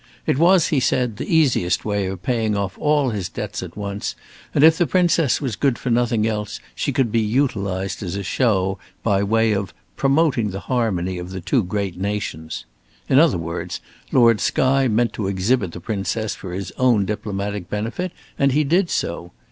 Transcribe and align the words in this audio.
It 0.25 0.39
was, 0.39 0.69
he 0.69 0.79
said, 0.79 1.17
the 1.17 1.31
easiest 1.31 1.85
way 1.85 2.07
of 2.07 2.23
paying 2.23 2.57
off 2.57 2.75
all 2.79 3.11
his 3.11 3.29
debts 3.29 3.61
at 3.61 3.77
once, 3.77 4.15
and 4.51 4.63
if 4.63 4.75
the 4.79 4.87
Princess 4.87 5.39
was 5.39 5.55
good 5.55 5.77
for 5.77 5.91
nothing 5.91 6.25
else, 6.25 6.59
she 6.73 6.91
could 6.91 7.11
be 7.11 7.19
utilized 7.21 8.01
as 8.01 8.15
a 8.15 8.23
show 8.23 8.79
by 9.03 9.21
way 9.21 9.51
of 9.51 9.75
"promoting 9.97 10.49
the 10.49 10.61
harmony 10.61 11.19
of 11.19 11.29
the 11.29 11.39
two 11.39 11.61
great 11.63 11.97
nations." 11.99 12.65
In 13.09 13.19
other 13.19 13.37
words, 13.37 13.79
Lord 14.11 14.41
Skye 14.41 14.87
meant 14.87 15.13
to 15.13 15.27
exhibit 15.27 15.71
the 15.71 15.79
Princess 15.79 16.33
for 16.33 16.51
his 16.53 16.71
own 16.79 17.05
diplomatic 17.05 17.69
benefit, 17.69 18.11
and 18.39 18.53
he 18.53 18.63
did 18.63 18.89
so. 18.89 19.31